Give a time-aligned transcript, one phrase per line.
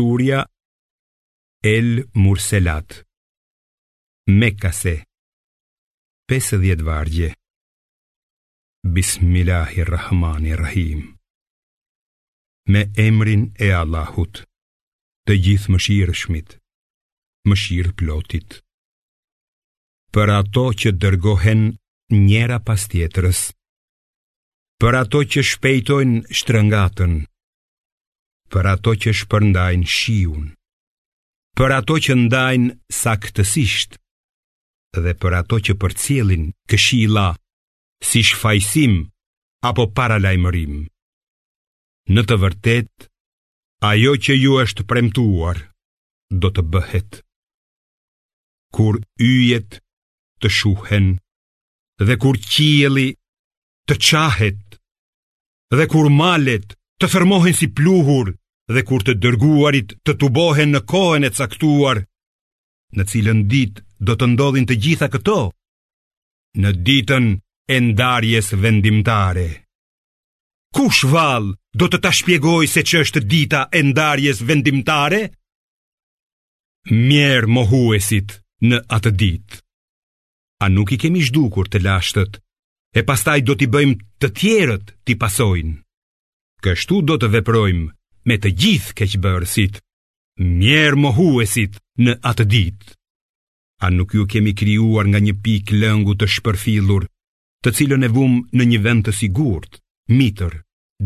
[0.00, 0.40] Surja
[1.76, 1.88] El
[2.24, 2.88] Murselat
[4.40, 4.94] Mekase
[6.28, 7.28] 50 vargje
[8.94, 11.00] Bismillahirrahmanirrahim
[12.72, 14.34] Me emrin e Allahut
[15.24, 16.48] Të gjithë më shirë shmit
[17.48, 18.50] Më shirë plotit
[20.14, 21.62] Për ato që dërgohen
[22.20, 23.40] njera pas tjetërës
[24.78, 27.14] Për ato që shpejtojnë shtrëngatën
[28.54, 30.44] për ato që shpërndajnë shiun,
[31.58, 33.98] për ato që ndajnë saktësisht,
[35.02, 37.28] dhe për ato që për cilin këshi la,
[38.10, 38.94] si shfajsim
[39.70, 40.76] apo paralajmërim.
[42.14, 42.92] Në të vërtet,
[43.92, 45.58] ajo që ju është premtuar,
[46.30, 47.18] do të bëhet.
[48.76, 49.80] Kur yjet
[50.42, 51.10] të shuhen,
[52.06, 53.08] dhe kur qieli
[53.90, 54.78] të qahet,
[55.76, 58.32] dhe kur malet të fermohen si pluhur,
[58.74, 62.00] dhe kur të dërguarit të tubohen në kohën e caktuar,
[62.96, 65.38] në cilën ditë do të ndodhin të gjitha këto,
[66.60, 67.28] në ditën
[67.70, 69.48] e ndarjes vendimtare.
[70.76, 75.22] Kush val do të ta shpjegoj se që është dita e ndarjes vendimtare?
[76.90, 79.62] Mjerë mohuesit në atë ditë.
[80.64, 82.38] A nuk i kemi shdukur të lashtët,
[82.96, 85.74] e pastaj do t'i bëjmë të tjerët t'i pasojnë.
[86.64, 87.95] Kështu do të veprojmë
[88.30, 89.76] me të gjithë keqbërësit,
[90.60, 92.94] mjerë mohuesit në atë ditë.
[93.86, 97.04] A nuk ju kemi krijuar nga një pikë lëngu të shpërfillur,
[97.62, 99.78] të cilën e vumë në një vend të sigurt,
[100.18, 100.58] mitër,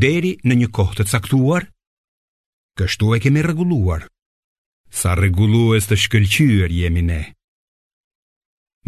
[0.02, 1.66] deri në një kohë të caktuar?
[2.78, 4.06] Kështu e kemi rregulluar.
[4.90, 7.20] Sa rregullues të shkëlqyer jemi ne.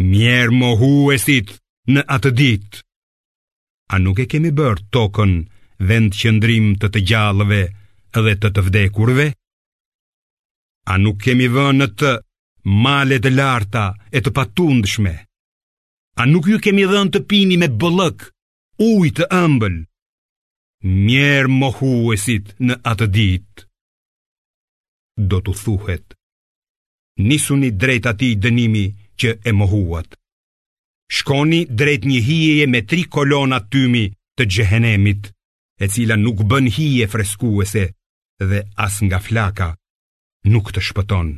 [0.02, 1.52] Mjerë mohuesit
[1.92, 2.80] në atë ditë.
[3.92, 5.34] A nuk e kemi bërë tokën
[5.90, 7.62] vend qëndrim të të gjallëve,
[8.20, 9.26] dhe të të vdekurve?
[10.92, 12.10] A nuk kemi vënë në të
[12.84, 15.14] male të larta e të patundshme?
[16.20, 18.24] A nuk ju kemi dhënë të pini me bëllëk,
[18.84, 19.78] uj të ëmbël?
[20.84, 23.64] Mjerë mohuesit në atë ditë.
[25.32, 26.16] Do të thuhet,
[27.28, 28.84] nisuni drejt ati dënimi
[29.20, 30.16] që e mohuat.
[31.12, 34.04] Shkoni drejt një hijeje me tri kolona tymi
[34.36, 35.28] të gjehenemit,
[35.82, 37.86] e cila nuk bën hije freskuese,
[38.46, 39.68] dhe as nga flaka
[40.52, 41.28] nuk të shpëton.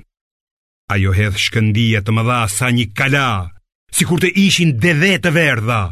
[0.95, 3.29] Ajo hedh shkëndia të mëdha sa një kala,
[3.95, 5.83] si kur të ishin dhe të verdha.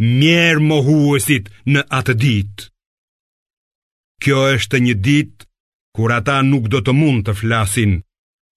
[0.00, 2.66] Mjerë huësit në atë ditë.
[4.22, 5.44] Kjo është një ditë
[5.96, 7.92] kur ata nuk do të mund të flasin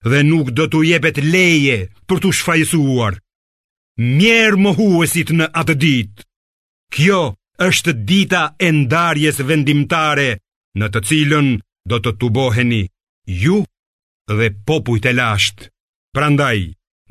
[0.03, 3.13] dhe nuk do të jepet leje për të shfajsuar.
[4.17, 6.23] Mjerë huësit në atë ditë.
[6.95, 7.21] Kjo
[7.67, 10.33] është dita e ndarjes vendimtare,
[10.81, 11.49] në të cilën
[11.91, 12.81] do të tuboheni
[13.41, 13.57] ju
[14.37, 15.57] dhe popujt e lasht.
[16.15, 16.59] Prandaj,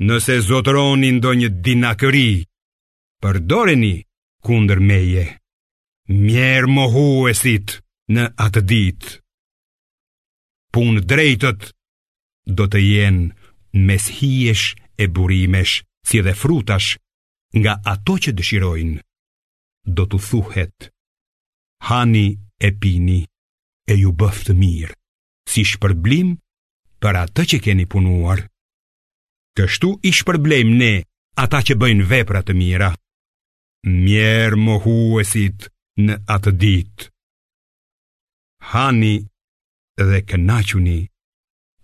[0.07, 2.29] nëse zotëroni ndo një dinakëri,
[3.21, 3.93] përdoreni
[4.45, 5.25] kunder meje,
[6.23, 7.77] mjerë mohuesit
[8.13, 9.11] në atë ditë.
[10.73, 11.67] Punë drejtët
[12.57, 14.65] do të jenë mes hiesh
[14.97, 15.75] e burimesh
[16.07, 16.93] si dhe frutash
[17.59, 19.01] nga ato që dëshirojnë,
[19.95, 20.89] do të thuhet,
[21.91, 23.19] hani e pini
[23.85, 24.93] e ju bëftë mirë,
[25.51, 26.33] si shpërblim
[27.03, 28.45] për atë që keni punuar.
[29.59, 30.93] Kështu i shpërblem ne
[31.43, 32.93] ata që bëjnë vepra të mira.
[33.85, 35.47] Mjerë më
[36.05, 37.09] në atë ditë.
[38.73, 39.15] Hani
[39.99, 40.99] dhe kënaquni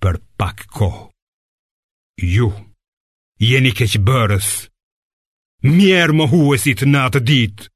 [0.01, 1.03] për pak kohë.
[2.33, 2.47] Ju
[3.49, 4.47] jeni keqëbërës.
[5.75, 6.25] Mjerë më
[6.91, 7.67] në atë ditë.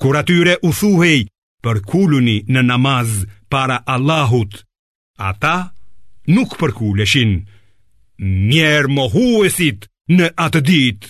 [0.00, 1.26] Kur atyre u thuhej
[1.64, 3.14] përkulluni në namaz
[3.52, 4.60] para Allahut.
[5.30, 5.54] Ata
[6.36, 7.34] nuk përkulleshin,
[8.52, 11.00] njerë mohuesit në atë dit,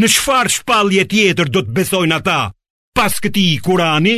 [0.00, 2.40] në shfar shpalje tjetër do të besojnë ata,
[2.96, 4.12] pas këti i kurani,